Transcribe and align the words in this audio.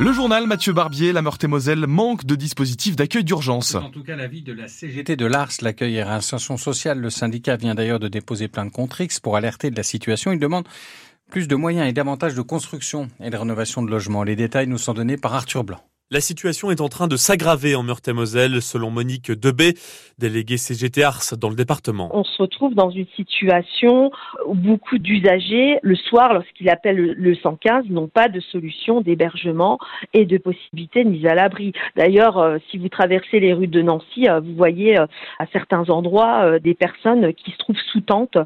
Le 0.00 0.14
journal 0.14 0.46
Mathieu 0.46 0.72
Barbier, 0.72 1.12
la 1.12 1.20
Meurthe-et-Moselle 1.20 1.86
manque 1.86 2.24
de 2.24 2.34
dispositifs 2.34 2.96
d'accueil 2.96 3.22
d'urgence. 3.22 3.74
En 3.74 3.90
tout 3.90 4.02
cas, 4.02 4.16
l'avis 4.16 4.40
de 4.40 4.54
la 4.54 4.66
CGT 4.66 5.14
de 5.14 5.26
l'Ars, 5.26 5.52
l'accueil 5.60 5.96
et 5.96 6.02
réinsertion 6.02 6.56
sociale. 6.56 7.00
Le 7.00 7.10
syndicat 7.10 7.56
vient 7.56 7.74
d'ailleurs 7.74 8.00
de 8.00 8.08
déposer 8.08 8.48
plainte 8.48 8.72
contre 8.72 9.02
X 9.02 9.20
pour 9.20 9.36
alerter 9.36 9.70
de 9.70 9.76
la 9.76 9.82
situation. 9.82 10.32
Il 10.32 10.38
demande 10.38 10.66
plus 11.30 11.48
de 11.48 11.54
moyens 11.54 11.86
et 11.86 11.92
davantage 11.92 12.34
de 12.34 12.40
construction 12.40 13.08
et 13.22 13.28
de 13.28 13.36
rénovation 13.36 13.82
de 13.82 13.90
logements. 13.90 14.24
Les 14.24 14.36
détails 14.36 14.68
nous 14.68 14.78
sont 14.78 14.94
donnés 14.94 15.18
par 15.18 15.34
Arthur 15.34 15.64
Blanc. 15.64 15.82
La 16.12 16.20
situation 16.20 16.72
est 16.72 16.80
en 16.80 16.88
train 16.88 17.06
de 17.06 17.14
s'aggraver 17.14 17.76
en 17.76 17.84
Meurthe-et-Moselle, 17.84 18.60
selon 18.62 18.90
Monique 18.90 19.30
Debé, 19.30 19.74
déléguée 20.18 20.56
CGT 20.56 21.04
Ars 21.04 21.36
dans 21.38 21.48
le 21.48 21.54
département. 21.54 22.10
On 22.12 22.24
se 22.24 22.42
retrouve 22.42 22.74
dans 22.74 22.90
une 22.90 23.06
situation 23.14 24.10
où 24.44 24.54
beaucoup 24.56 24.98
d'usagers, 24.98 25.78
le 25.84 25.94
soir, 25.94 26.34
lorsqu'ils 26.34 26.68
appellent 26.68 27.14
le 27.16 27.34
115, 27.36 27.84
n'ont 27.90 28.08
pas 28.08 28.28
de 28.28 28.40
solution 28.40 29.02
d'hébergement 29.02 29.78
et 30.12 30.24
de 30.24 30.36
possibilité 30.36 31.04
de 31.04 31.10
mise 31.10 31.26
à 31.26 31.36
l'abri. 31.36 31.74
D'ailleurs, 31.96 32.38
euh, 32.38 32.58
si 32.72 32.78
vous 32.78 32.88
traversez 32.88 33.38
les 33.38 33.52
rues 33.52 33.68
de 33.68 33.80
Nancy, 33.80 34.28
euh, 34.28 34.40
vous 34.40 34.56
voyez 34.56 34.98
euh, 34.98 35.06
à 35.38 35.46
certains 35.52 35.88
endroits 35.90 36.58
des 36.58 36.74
personnes 36.74 37.32
qui 37.34 37.52
se 37.52 37.58
trouvent 37.58 37.76
sous 37.92 38.00
tente 38.00 38.36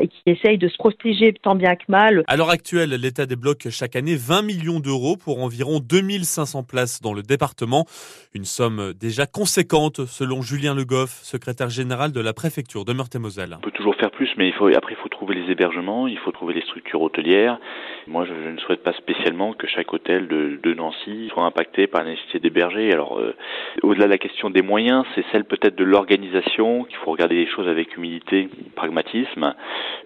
et 0.00 0.08
qui 0.08 0.22
essayent 0.26 0.58
de 0.58 0.66
se 0.66 0.76
protéger 0.76 1.32
tant 1.40 1.54
bien 1.54 1.76
que 1.76 1.84
mal. 1.86 2.24
À 2.26 2.36
l'heure 2.36 2.50
actuelle, 2.50 2.90
l'État 2.90 3.26
débloque 3.26 3.68
chaque 3.70 3.94
année 3.94 4.16
20 4.16 4.42
millions 4.42 4.80
d'euros 4.80 5.16
pour 5.16 5.40
environ 5.40 5.78
2500 5.78 6.64
places 6.64 7.00
dans 7.00 7.11
le 7.14 7.22
département. 7.22 7.86
Une 8.34 8.44
somme 8.44 8.92
déjà 8.98 9.26
conséquente 9.26 10.06
selon 10.06 10.42
Julien 10.42 10.74
Le 10.74 10.84
Goff, 10.84 11.20
secrétaire 11.22 11.70
général 11.70 12.12
de 12.12 12.20
la 12.20 12.32
préfecture 12.32 12.84
de 12.84 12.92
Meurthe-et-Moselle. 12.92 13.56
On 13.58 13.64
peut 13.64 13.70
toujours 13.70 13.96
faire 13.96 14.10
plus, 14.10 14.30
mais 14.36 14.48
il 14.48 14.54
faut, 14.54 14.68
après 14.68 14.92
il 14.92 15.02
faut 15.02 15.08
trouver 15.08 15.34
les 15.34 15.50
hébergements, 15.50 16.06
il 16.06 16.18
faut 16.18 16.32
trouver 16.32 16.54
les 16.54 16.62
structures 16.62 17.02
hôtelières. 17.02 17.58
Moi, 18.06 18.24
je, 18.26 18.32
ne 18.32 18.58
souhaite 18.58 18.82
pas 18.82 18.92
spécialement 18.94 19.52
que 19.52 19.66
chaque 19.66 19.92
hôtel 19.92 20.26
de, 20.28 20.58
de 20.62 20.74
Nancy 20.74 21.28
soit 21.32 21.44
impacté 21.44 21.86
par 21.86 22.02
la 22.02 22.10
nécessité 22.10 22.40
d'héberger. 22.40 22.92
Alors, 22.92 23.18
euh, 23.18 23.34
au-delà 23.82 24.06
de 24.06 24.10
la 24.10 24.18
question 24.18 24.50
des 24.50 24.62
moyens, 24.62 25.04
c'est 25.14 25.24
celle 25.30 25.44
peut-être 25.44 25.76
de 25.76 25.84
l'organisation 25.84 26.84
qu'il 26.84 26.96
faut 26.96 27.12
regarder 27.12 27.36
les 27.36 27.46
choses 27.46 27.68
avec 27.68 27.96
humilité, 27.96 28.48
pragmatisme, 28.74 29.54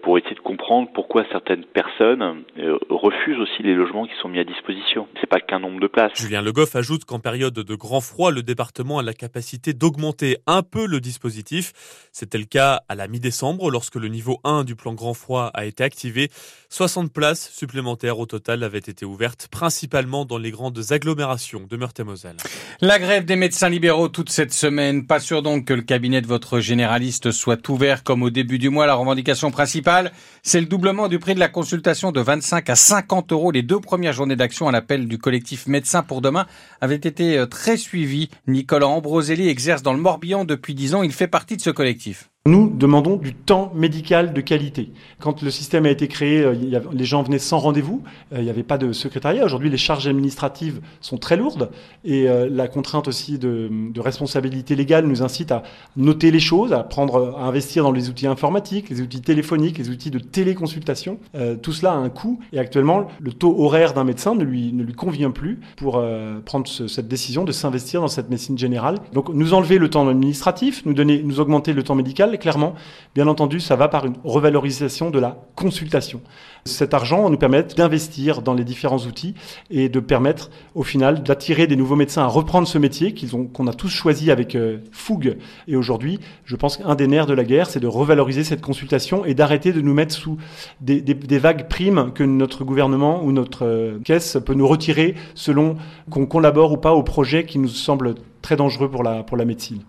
pour 0.03 0.17
essayer 0.17 0.35
de 0.35 0.41
comprendre 0.41 0.89
pourquoi 0.93 1.25
certaines 1.31 1.65
personnes 1.65 2.43
euh, 2.59 2.77
refusent 2.89 3.39
aussi 3.39 3.63
les 3.63 3.73
logements 3.73 4.05
qui 4.05 4.15
sont 4.21 4.29
mis 4.29 4.39
à 4.39 4.43
disposition. 4.43 5.07
C'est 5.19 5.27
pas 5.27 5.39
qu'un 5.39 5.59
nombre 5.59 5.79
de 5.79 5.87
places. 5.87 6.11
Julien 6.15 6.41
Le 6.41 6.51
Goff 6.51 6.75
ajoute 6.75 6.96
qu'en 7.05 7.19
période 7.19 7.53
de 7.53 7.75
grand 7.75 8.01
froid, 8.01 8.31
le 8.31 8.43
département 8.43 8.99
a 8.99 9.03
la 9.03 9.13
capacité 9.13 9.73
d'augmenter 9.73 10.37
un 10.47 10.63
peu 10.63 10.85
le 10.85 10.99
dispositif. 10.99 11.73
C'était 12.11 12.37
le 12.37 12.45
cas 12.45 12.81
à 12.89 12.95
la 12.95 13.07
mi-décembre 13.07 13.69
lorsque 13.71 13.95
le 13.95 14.07
niveau 14.07 14.39
1 14.43 14.63
du 14.63 14.75
plan 14.75 14.93
grand 14.93 15.13
froid 15.13 15.51
a 15.53 15.65
été 15.65 15.83
activé. 15.83 16.29
60 16.69 17.11
places 17.11 17.49
supplémentaires 17.51 18.19
au 18.19 18.25
total 18.25 18.63
avaient 18.63 18.77
été 18.79 19.05
ouvertes, 19.05 19.47
principalement 19.49 20.25
dans 20.25 20.37
les 20.37 20.51
grandes 20.51 20.91
agglomérations 20.91 21.65
de 21.69 21.77
Meurthe-et-Moselle. 21.77 22.37
La 22.81 22.99
grève 22.99 23.25
des 23.25 23.35
médecins 23.35 23.69
libéraux 23.69 24.09
toute 24.09 24.29
cette 24.29 24.53
semaine. 24.53 25.07
Pas 25.07 25.19
sûr 25.19 25.41
donc 25.41 25.65
que 25.65 25.73
le 25.73 25.81
cabinet 25.81 26.21
de 26.21 26.27
votre 26.27 26.59
généraliste 26.59 27.31
soit 27.31 27.67
ouvert 27.69 28.03
comme 28.03 28.23
au 28.23 28.29
début 28.29 28.59
du 28.59 28.69
mois. 28.69 28.85
La 28.85 28.95
revendication 28.95 29.51
principale, 29.51 30.11
c'est 30.43 30.59
le 30.59 30.67
doublement 30.67 31.07
du 31.07 31.19
prix 31.19 31.35
de 31.35 31.39
la 31.39 31.49
consultation 31.49 32.11
de 32.11 32.21
25 32.21 32.69
à 32.69 32.75
50 32.75 33.31
euros. 33.31 33.51
Les 33.51 33.63
deux 33.63 33.79
premières 33.79 34.13
journées 34.13 34.35
d'action 34.35 34.67
à 34.67 34.71
l'appel 34.71 35.07
du 35.07 35.17
collectif 35.17 35.67
Médecins 35.67 36.03
pour 36.03 36.21
demain 36.21 36.45
avait 36.87 36.95
été 36.95 37.37
euh, 37.37 37.45
très 37.45 37.75
suivi. 37.75 38.29
Nicolas 38.47 38.87
Ambroselli 38.87 39.49
exerce 39.49 39.83
dans 39.83 39.93
le 39.93 39.99
Morbihan 39.99 40.45
depuis 40.45 40.73
10 40.73 40.95
ans. 40.95 41.03
Il 41.03 41.11
fait 41.11 41.27
partie 41.27 41.57
de 41.57 41.61
ce 41.61 41.69
collectif. 41.69 42.29
Nous 42.47 42.69
demandons 42.69 43.17
du 43.17 43.33
temps 43.33 43.73
médical 43.75 44.31
de 44.31 44.39
qualité. 44.39 44.93
Quand 45.19 45.41
le 45.41 45.51
système 45.51 45.85
a 45.85 45.89
été 45.89 46.07
créé, 46.07 46.39
euh, 46.39 46.55
les 46.93 47.03
gens 47.03 47.21
venaient 47.21 47.39
sans 47.39 47.59
rendez-vous, 47.59 48.03
euh, 48.31 48.37
il 48.37 48.45
n'y 48.45 48.49
avait 48.49 48.63
pas 48.63 48.77
de 48.77 48.93
secrétariat. 48.93 49.43
Aujourd'hui, 49.43 49.69
les 49.69 49.75
charges 49.75 50.07
administratives 50.07 50.79
sont 51.01 51.17
très 51.17 51.35
lourdes 51.35 51.69
et 52.05 52.29
euh, 52.29 52.47
la 52.49 52.69
contrainte 52.69 53.09
aussi 53.09 53.37
de, 53.37 53.69
responsabilité 53.99 54.75
légale 54.75 55.07
nous 55.07 55.23
incite 55.23 55.51
à 55.51 55.63
noter 55.97 56.31
les 56.31 56.39
choses, 56.39 56.71
à 56.71 56.83
prendre, 56.83 57.35
à 57.37 57.47
investir 57.47 57.83
dans 57.83 57.91
les 57.91 58.07
outils 58.07 58.27
informatiques, 58.27 58.89
les 58.89 59.01
outils 59.01 59.19
téléphoniques, 59.19 59.77
les 59.77 59.89
outils 59.89 60.11
de 60.11 60.19
téléconsultation. 60.19 61.19
tout 61.61 61.73
cela 61.73 61.91
a 61.91 61.95
un 61.95 62.07
coût 62.07 62.39
et 62.53 62.59
actuellement, 62.59 63.07
le 63.19 63.33
taux 63.33 63.59
horaire 63.59 63.93
d'un 63.93 64.05
médecin 64.05 64.35
ne 64.35 64.45
lui, 64.45 64.71
ne 64.71 64.83
lui 64.83 64.93
convient 64.93 65.31
plus 65.31 65.59
pour 65.75 66.01
prendre 66.45 66.67
cette 66.67 67.07
décision 67.09 67.43
de 67.43 67.51
s'investir 67.51 67.99
dans 67.99 68.07
cette 68.07 68.29
médecine 68.29 68.57
générale. 68.57 68.99
Donc, 69.11 69.29
nous 69.29 69.53
enlever 69.53 69.79
le 69.79 69.89
temps 69.89 70.07
administratif, 70.07 70.85
nous 70.85 70.93
donner, 70.93 71.21
nous 71.23 71.41
augmenter 71.41 71.73
le 71.73 71.83
temps 71.83 71.95
médical 71.95 72.36
clairement, 72.37 72.75
bien 73.15 73.27
entendu, 73.27 73.59
ça 73.59 73.75
va 73.75 73.87
par 73.87 74.05
une 74.05 74.15
revalorisation 74.23 75.09
de 75.09 75.19
la 75.19 75.37
consultation. 75.55 76.21
Cet 76.65 76.93
argent 76.93 77.29
nous 77.29 77.37
permet 77.37 77.63
d'investir 77.63 78.41
dans 78.41 78.53
les 78.53 78.63
différents 78.63 78.99
outils 78.99 79.33
et 79.69 79.89
de 79.89 79.99
permettre 79.99 80.49
au 80.75 80.83
final 80.83 81.23
d'attirer 81.23 81.65
des 81.65 81.75
nouveaux 81.75 81.95
médecins 81.95 82.23
à 82.23 82.27
reprendre 82.27 82.67
ce 82.67 82.77
métier 82.77 83.15
qu'on 83.53 83.67
a 83.67 83.73
tous 83.73 83.89
choisi 83.89 84.31
avec 84.31 84.55
euh, 84.55 84.79
fougue. 84.91 85.37
Et 85.67 85.75
aujourd'hui, 85.75 86.19
je 86.45 86.55
pense 86.55 86.77
qu'un 86.77 86.95
des 86.95 87.07
nerfs 87.07 87.25
de 87.25 87.33
la 87.33 87.43
guerre, 87.43 87.69
c'est 87.69 87.79
de 87.79 87.87
revaloriser 87.87 88.43
cette 88.43 88.61
consultation 88.61 89.25
et 89.25 89.33
d'arrêter 89.33 89.71
de 89.71 89.81
nous 89.81 89.93
mettre 89.93 90.13
sous 90.13 90.37
des, 90.81 91.01
vagues 91.39 91.67
primes 91.67 92.11
que 92.13 92.23
notre 92.23 92.63
gouvernement 92.63 93.23
ou 93.23 93.31
notre 93.31 93.65
euh, 93.65 93.99
caisse 94.03 94.37
peut 94.45 94.53
nous 94.53 94.67
retirer 94.67 95.15
selon 95.35 95.77
qu'on 96.09 96.25
collabore 96.25 96.73
ou 96.73 96.77
pas 96.77 96.93
au 96.93 97.03
projet 97.03 97.45
qui 97.45 97.59
nous 97.59 97.67
semble 97.67 98.15
très 98.41 98.55
dangereux 98.55 98.89
pour 98.89 99.03
la, 99.03 99.23
pour 99.23 99.37
la 99.37 99.45
médecine. 99.45 99.83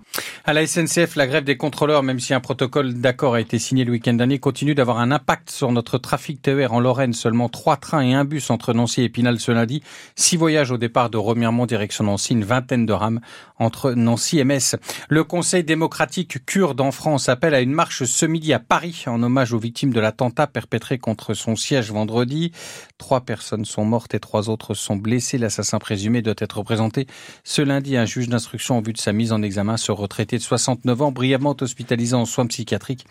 À 0.44 0.54
la 0.54 0.66
SNCF, 0.66 1.16
la 1.16 1.26
grève 1.26 1.44
des 1.44 1.58
contrôleurs, 1.58 2.02
même 2.02 2.20
si 2.20 2.32
un 2.32 2.40
protocole 2.40 2.94
d'accord 2.94 3.34
a 3.34 3.40
été 3.40 3.58
signé 3.58 3.84
le 3.84 3.92
week-end 3.92 4.14
dernier, 4.14 4.38
continue 4.38 4.74
d'avoir 4.74 4.98
un 4.98 5.10
impact 5.10 5.50
sur 5.50 5.70
notre 5.72 5.98
trafic 5.98 6.40
TER 6.40 6.72
en 6.72 6.80
Lorraine. 6.80 7.12
Seulement 7.12 7.50
trois 7.50 7.76
trains 7.76 8.00
et 8.00 8.14
un 8.14 8.24
bus 8.24 8.50
entre 8.50 8.72
Nancy 8.72 9.02
et 9.02 9.04
Épinal 9.04 9.38
ce 9.40 9.52
lundi. 9.52 9.82
Six 10.16 10.36
voyages 10.36 10.70
au 10.70 10.78
départ 10.78 11.10
de 11.10 11.18
Remiremont 11.18 11.66
direction 11.66 12.04
Nancy, 12.04 12.32
une 12.32 12.44
vingtaine 12.44 12.86
de 12.86 12.92
rames 12.92 13.20
entre 13.58 13.92
Nancy 13.92 14.38
et 14.38 14.44
Metz. 14.44 14.76
Le 15.08 15.22
Conseil 15.22 15.64
démocratique 15.64 16.44
kurde 16.46 16.80
en 16.80 16.92
France 16.92 17.28
appelle 17.28 17.54
à 17.54 17.60
une 17.60 17.72
marche 17.72 18.04
ce 18.04 18.26
midi 18.26 18.52
à 18.52 18.58
Paris 18.58 19.04
en 19.06 19.22
hommage 19.22 19.52
aux 19.52 19.58
victimes 19.58 19.92
de 19.92 20.00
l'attentat 20.00 20.46
perpétré 20.46 20.98
contre 20.98 21.34
son 21.34 21.56
siège 21.56 21.92
vendredi. 21.92 22.52
Trois 22.96 23.20
personnes 23.20 23.66
sont 23.66 23.84
mortes 23.84 24.14
et 24.14 24.20
trois 24.20 24.48
autres 24.48 24.74
sont 24.74 24.96
blessées. 24.96 25.36
L'assassin 25.36 25.78
présumé 25.78 26.22
doit 26.22 26.34
être 26.38 26.62
présenté 26.62 27.06
ce 27.44 27.60
lundi 27.60 27.96
un 27.96 28.06
juge 28.06 28.28
d'instruction 28.28 28.47
en 28.70 28.80
vue 28.80 28.92
de 28.92 28.98
sa 28.98 29.12
mise 29.12 29.32
en 29.32 29.42
examen. 29.42 29.76
Ce 29.76 29.92
retraité 29.92 30.38
de 30.38 30.42
69 30.42 31.02
ans, 31.02 31.12
brièvement 31.12 31.56
hospitalisé 31.60 32.14
en 32.14 32.24
soins 32.24 32.46
psychiatriques 32.46 33.06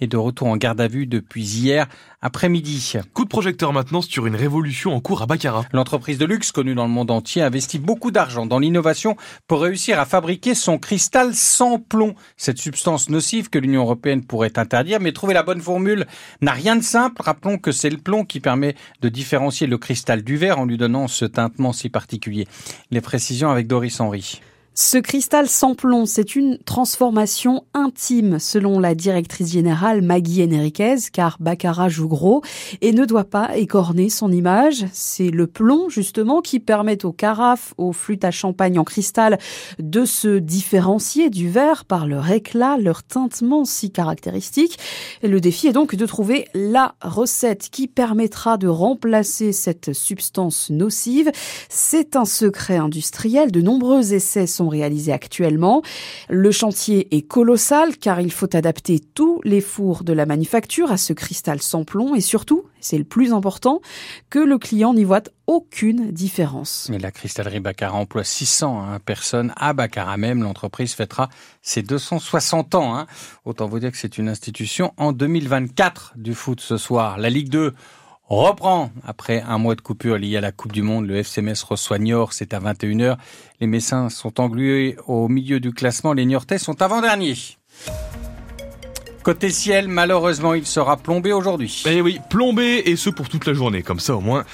et 0.00 0.06
de 0.06 0.16
retour 0.16 0.48
en 0.48 0.56
garde 0.56 0.80
à 0.80 0.88
vue 0.88 1.06
depuis 1.06 1.44
hier 1.44 1.86
après-midi. 2.22 2.94
Coup 3.14 3.24
de 3.24 3.28
projecteur 3.28 3.72
maintenant 3.72 4.02
sur 4.02 4.26
une 4.26 4.36
révolution 4.36 4.94
en 4.94 5.00
cours 5.00 5.22
à 5.22 5.26
Baccarat. 5.26 5.64
L'entreprise 5.72 6.18
de 6.18 6.26
luxe 6.26 6.52
connue 6.52 6.74
dans 6.74 6.86
le 6.86 6.92
monde 6.92 7.10
entier 7.10 7.42
investit 7.42 7.78
beaucoup 7.78 8.10
d'argent 8.10 8.46
dans 8.46 8.58
l'innovation 8.58 9.16
pour 9.46 9.62
réussir 9.62 9.98
à 9.98 10.04
fabriquer 10.04 10.54
son 10.54 10.78
cristal 10.78 11.34
sans 11.34 11.78
plomb. 11.78 12.14
Cette 12.36 12.58
substance 12.58 13.08
nocive 13.08 13.48
que 13.48 13.58
l'Union 13.58 13.82
européenne 13.82 14.24
pourrait 14.24 14.58
interdire, 14.58 15.00
mais 15.00 15.12
trouver 15.12 15.34
la 15.34 15.42
bonne 15.42 15.60
formule 15.60 16.06
n'a 16.40 16.52
rien 16.52 16.76
de 16.76 16.82
simple. 16.82 17.22
Rappelons 17.22 17.58
que 17.58 17.72
c'est 17.72 17.90
le 17.90 17.98
plomb 17.98 18.24
qui 18.24 18.40
permet 18.40 18.74
de 19.00 19.08
différencier 19.08 19.66
le 19.66 19.78
cristal 19.78 20.22
du 20.22 20.36
verre 20.36 20.58
en 20.58 20.64
lui 20.64 20.76
donnant 20.76 21.08
ce 21.08 21.24
tintement 21.24 21.72
si 21.72 21.88
particulier. 21.88 22.46
Les 22.90 23.00
précisions 23.00 23.50
avec 23.50 23.66
Doris 23.66 24.00
Henry. 24.00 24.40
Ce 24.82 24.96
cristal 24.96 25.46
sans 25.46 25.74
plomb, 25.74 26.06
c'est 26.06 26.34
une 26.34 26.56
transformation 26.56 27.64
intime, 27.74 28.38
selon 28.38 28.80
la 28.80 28.94
directrice 28.94 29.52
générale 29.52 30.00
Maggie 30.00 30.42
Enriquez, 30.42 30.96
car 31.12 31.36
Baccarat 31.38 31.90
joue 31.90 32.08
gros 32.08 32.40
et 32.80 32.94
ne 32.94 33.04
doit 33.04 33.24
pas 33.24 33.58
écorner 33.58 34.08
son 34.08 34.32
image. 34.32 34.86
C'est 34.94 35.28
le 35.28 35.46
plomb, 35.46 35.90
justement, 35.90 36.40
qui 36.40 36.60
permet 36.60 37.04
aux 37.04 37.12
carafes, 37.12 37.74
aux 37.76 37.92
flûtes 37.92 38.24
à 38.24 38.30
champagne 38.30 38.78
en 38.78 38.84
cristal 38.84 39.38
de 39.78 40.06
se 40.06 40.38
différencier 40.38 41.28
du 41.28 41.50
verre 41.50 41.84
par 41.84 42.06
leur 42.06 42.30
éclat, 42.30 42.78
leur 42.78 43.02
tintement 43.02 43.66
si 43.66 43.90
caractéristique. 43.90 44.78
Le 45.22 45.42
défi 45.42 45.66
est 45.66 45.74
donc 45.74 45.94
de 45.94 46.06
trouver 46.06 46.46
la 46.54 46.94
recette 47.02 47.68
qui 47.70 47.86
permettra 47.86 48.56
de 48.56 48.66
remplacer 48.66 49.52
cette 49.52 49.92
substance 49.92 50.70
nocive. 50.70 51.30
C'est 51.68 52.16
un 52.16 52.24
secret 52.24 52.78
industriel. 52.78 53.52
De 53.52 53.60
nombreux 53.60 54.14
essais 54.14 54.46
sont 54.46 54.69
réalisés 54.70 55.12
actuellement. 55.12 55.82
Le 56.30 56.50
chantier 56.50 57.14
est 57.14 57.22
colossal 57.22 57.98
car 57.98 58.22
il 58.22 58.32
faut 58.32 58.56
adapter 58.56 58.98
tous 58.98 59.40
les 59.44 59.60
fours 59.60 60.04
de 60.04 60.14
la 60.14 60.24
manufacture 60.24 60.90
à 60.90 60.96
ce 60.96 61.12
cristal 61.12 61.60
sans 61.60 61.84
plomb 61.84 62.14
et 62.14 62.22
surtout, 62.22 62.64
c'est 62.80 62.96
le 62.96 63.04
plus 63.04 63.32
important, 63.34 63.82
que 64.30 64.38
le 64.38 64.56
client 64.56 64.94
n'y 64.94 65.04
voit 65.04 65.24
aucune 65.46 66.12
différence. 66.12 66.88
Mais 66.90 66.98
la 66.98 67.10
cristallerie 67.10 67.60
Baccarat 67.60 67.98
emploie 67.98 68.24
600 68.24 68.82
hein, 68.82 68.98
personnes 69.00 69.52
à 69.56 69.72
Baccarat 69.72 70.16
même. 70.16 70.42
L'entreprise 70.42 70.94
fêtera 70.94 71.28
ses 71.60 71.82
260 71.82 72.74
ans. 72.76 72.96
Hein. 72.96 73.06
Autant 73.44 73.66
vous 73.66 73.80
dire 73.80 73.90
que 73.90 73.98
c'est 73.98 74.16
une 74.16 74.28
institution 74.28 74.92
en 74.96 75.12
2024 75.12 76.14
du 76.16 76.34
foot 76.34 76.60
ce 76.60 76.76
soir. 76.76 77.18
La 77.18 77.30
Ligue 77.30 77.48
2 77.48 77.74
reprend 78.36 78.90
après 79.04 79.42
un 79.42 79.58
mois 79.58 79.74
de 79.74 79.80
coupure 79.80 80.16
lié 80.16 80.36
à 80.36 80.40
la 80.40 80.52
Coupe 80.52 80.72
du 80.72 80.82
Monde. 80.82 81.06
Le 81.06 81.16
FCMS 81.16 81.64
reçoit 81.68 81.98
Niort, 81.98 82.32
c'est 82.32 82.54
à 82.54 82.60
21h. 82.60 83.16
Les 83.60 83.66
Messins 83.66 84.08
sont 84.08 84.40
englués 84.40 84.96
au 85.06 85.28
milieu 85.28 85.58
du 85.58 85.72
classement. 85.72 86.12
Les 86.12 86.24
Niortais 86.24 86.58
sont 86.58 86.80
avant-derniers. 86.80 87.36
Côté 89.22 89.50
ciel, 89.50 89.88
malheureusement, 89.88 90.54
il 90.54 90.64
sera 90.64 90.96
plombé 90.96 91.32
aujourd'hui. 91.32 91.82
Eh 91.86 92.00
oui, 92.00 92.20
plombé, 92.30 92.82
et 92.86 92.96
ce 92.96 93.10
pour 93.10 93.28
toute 93.28 93.46
la 93.46 93.52
journée. 93.52 93.82
Comme 93.82 94.00
ça, 94.00 94.16
au 94.16 94.20
moins, 94.20 94.44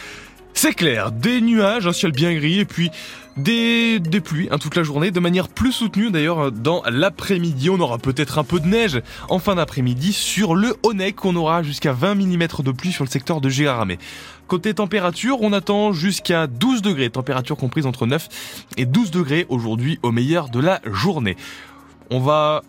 C'est 0.58 0.72
clair, 0.72 1.12
des 1.12 1.42
nuages, 1.42 1.86
un 1.86 1.92
ciel 1.92 2.12
bien 2.12 2.34
gris 2.34 2.60
et 2.60 2.64
puis 2.64 2.90
des, 3.36 4.00
des 4.00 4.22
pluies 4.22 4.48
hein, 4.50 4.56
toute 4.56 4.74
la 4.74 4.84
journée, 4.84 5.10
de 5.10 5.20
manière 5.20 5.48
plus 5.48 5.70
soutenue 5.70 6.10
d'ailleurs 6.10 6.50
dans 6.50 6.82
l'après-midi. 6.88 7.68
On 7.68 7.78
aura 7.78 7.98
peut-être 7.98 8.38
un 8.38 8.42
peu 8.42 8.58
de 8.58 8.66
neige 8.66 9.02
en 9.28 9.38
fin 9.38 9.56
d'après-midi 9.56 10.14
sur 10.14 10.54
le 10.54 10.74
Honeck. 10.82 11.22
On 11.26 11.36
aura 11.36 11.62
jusqu'à 11.62 11.92
20 11.92 12.14
mm 12.14 12.46
de 12.64 12.72
pluie 12.72 12.90
sur 12.90 13.04
le 13.04 13.10
secteur 13.10 13.42
de 13.42 13.50
Géraramé. 13.50 13.98
Côté 14.46 14.72
température, 14.72 15.42
on 15.42 15.52
attend 15.52 15.92
jusqu'à 15.92 16.46
12 16.46 16.80
degrés, 16.80 17.10
température 17.10 17.58
comprise 17.58 17.84
entre 17.84 18.06
9 18.06 18.26
et 18.78 18.86
12 18.86 19.10
degrés 19.10 19.44
aujourd'hui 19.50 19.98
au 20.02 20.10
meilleur 20.10 20.48
de 20.48 20.60
la 20.60 20.80
journée. 20.90 21.36
On 22.10 22.20
va 22.20 22.62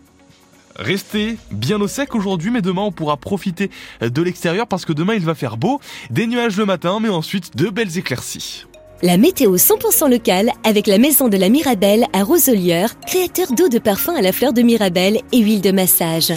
Restez 0.78 1.38
bien 1.52 1.82
au 1.82 1.88
sec 1.88 2.14
aujourd'hui, 2.16 2.52
mais 2.52 2.62
demain 2.62 2.84
on 2.84 2.92
pourra 2.92 3.18
profiter 3.18 3.72
de 4.02 4.22
l'extérieur 4.22 4.68
parce 4.68 4.86
que 4.86 4.94
demain 4.94 5.16
il 5.16 5.26
va 5.26 5.36
faire 5.36 5.58
beau, 5.58 5.80
des 6.10 6.28
nuages 6.28 6.58
le 6.58 6.66
matin, 6.66 7.00
mais 7.02 7.10
ensuite 7.10 7.58
de 7.58 7.70
belles 7.70 7.98
éclaircies. 7.98 8.66
La 9.04 9.18
météo 9.18 9.58
100% 9.58 10.10
locale 10.10 10.52
avec 10.64 10.88
la 10.88 10.98
maison 10.98 11.28
de 11.30 11.38
la 11.38 11.50
Mirabelle 11.50 12.06
à 12.14 12.24
Roselière, 12.24 13.00
créateur 13.02 13.52
d'eau 13.52 13.70
de 13.70 13.78
parfum 13.78 14.16
à 14.16 14.22
la 14.22 14.32
fleur 14.32 14.54
de 14.54 14.62
Mirabelle 14.62 15.22
et 15.32 15.40
huile 15.40 15.62
de 15.62 15.72
massage. 15.72 16.34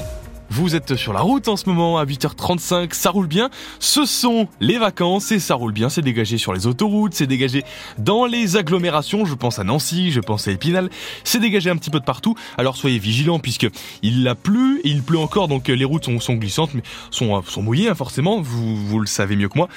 Vous 0.53 0.75
êtes 0.75 0.97
sur 0.97 1.13
la 1.13 1.21
route 1.21 1.47
en 1.47 1.57
ce 1.57 1.69
moment 1.69 1.97
à 1.97 2.05
8h35, 2.05 2.93
ça 2.93 3.11
roule 3.11 3.29
bien. 3.29 3.51
Ce 3.79 4.05
sont 4.05 4.49
les 4.59 4.79
vacances 4.79 5.31
et 5.31 5.39
ça 5.39 5.55
roule 5.55 5.73
bien, 5.73 5.89
c'est 5.89 6.03
dégagé 6.03 6.39
sur 6.39 6.53
les 6.53 6.67
autoroutes, 6.67 7.15
c'est 7.15 7.29
dégagé 7.29 7.63
dans 7.99 8.27
les 8.27 8.57
agglomérations, 8.57 9.25
je 9.25 9.35
pense 9.35 9.61
à 9.61 9.65
Nancy, 9.65 10.11
je 10.11 10.19
pense 10.19 10.49
à 10.49 10.51
Épinal, 10.51 10.91
c'est 11.23 11.39
dégagé 11.39 11.71
un 11.71 11.77
petit 11.77 11.91
peu 11.91 12.01
de 12.01 12.05
partout. 12.05 12.35
Alors 12.59 12.77
soyez 12.77 12.99
vigilants 12.99 13.39
puisque 13.39 13.69
il 14.03 14.27
a 14.27 14.35
plu 14.35 14.81
et 14.83 14.89
il 14.89 15.05
pleut 15.05 15.21
encore 15.21 15.47
donc 15.47 15.69
les 15.69 15.85
routes 15.85 16.07
sont, 16.21 16.35
glissantes 16.35 16.75
mais 16.75 16.83
sont, 17.13 17.41
sont 17.43 17.63
mouillées 17.63 17.89
hein, 17.89 17.95
forcément, 17.95 18.41
vous 18.41 18.99
le 18.99 19.07
savez 19.07 19.37
mieux 19.37 19.49
que 19.49 19.57
moi. 19.57 19.69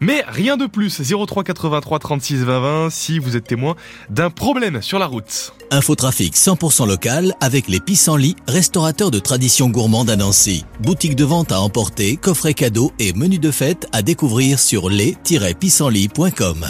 Mais 0.00 0.24
rien 0.28 0.56
de 0.56 0.66
plus, 0.66 1.00
03 1.00 1.44
83 1.44 1.98
36 1.98 2.44
20 2.44 2.60
20 2.60 2.90
si 2.90 3.18
vous 3.18 3.36
êtes 3.36 3.46
témoin 3.46 3.74
d'un 4.10 4.30
problème 4.30 4.82
sur 4.82 4.98
la 4.98 5.06
route. 5.06 5.52
Infotrafic 5.70 6.34
100% 6.34 6.86
local 6.86 7.34
avec 7.40 7.68
les 7.68 7.80
pissenlits, 7.80 8.36
restaurateurs 8.46 9.10
de 9.10 9.18
tradition 9.18 9.68
gourmande 9.68 10.10
à 10.10 10.16
Nancy. 10.16 10.64
Boutique 10.80 11.16
de 11.16 11.24
vente 11.24 11.52
à 11.52 11.60
emporter, 11.60 12.16
coffret 12.16 12.54
cadeaux 12.54 12.92
et 12.98 13.12
menu 13.12 13.38
de 13.38 13.50
fête 13.50 13.88
à 13.92 14.02
découvrir 14.02 14.58
sur 14.58 14.88
les-pissenlits.com. 14.90 16.66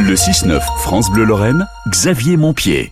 Le 0.00 0.14
6-9 0.14 0.60
France 0.78 1.10
Bleu 1.10 1.24
Lorraine, 1.24 1.66
Xavier 1.88 2.36
Montpied. 2.36 2.90